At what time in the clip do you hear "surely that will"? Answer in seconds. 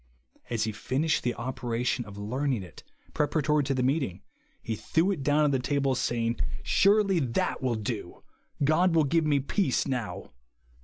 6.63-7.75